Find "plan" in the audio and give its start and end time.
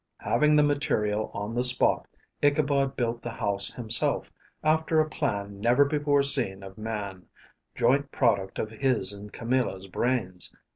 5.07-5.59